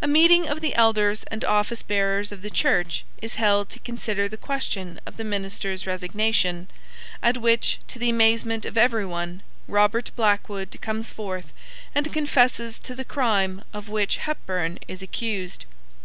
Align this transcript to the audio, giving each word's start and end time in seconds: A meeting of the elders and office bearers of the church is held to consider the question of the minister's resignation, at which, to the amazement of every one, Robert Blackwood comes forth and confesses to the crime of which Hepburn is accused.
A 0.00 0.06
meeting 0.06 0.46
of 0.48 0.60
the 0.60 0.76
elders 0.76 1.24
and 1.24 1.44
office 1.44 1.82
bearers 1.82 2.30
of 2.30 2.42
the 2.42 2.50
church 2.50 3.04
is 3.20 3.34
held 3.34 3.68
to 3.70 3.80
consider 3.80 4.28
the 4.28 4.36
question 4.36 5.00
of 5.04 5.16
the 5.16 5.24
minister's 5.24 5.88
resignation, 5.88 6.68
at 7.20 7.38
which, 7.38 7.80
to 7.88 7.98
the 7.98 8.08
amazement 8.08 8.64
of 8.64 8.78
every 8.78 9.04
one, 9.06 9.42
Robert 9.66 10.12
Blackwood 10.14 10.78
comes 10.80 11.10
forth 11.10 11.52
and 11.96 12.12
confesses 12.12 12.78
to 12.78 12.94
the 12.94 13.04
crime 13.04 13.64
of 13.74 13.88
which 13.88 14.18
Hepburn 14.18 14.78
is 14.86 15.02
accused. 15.02 15.64